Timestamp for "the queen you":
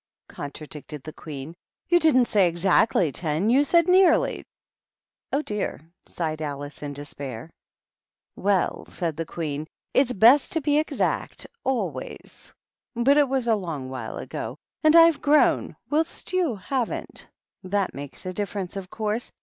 1.03-1.99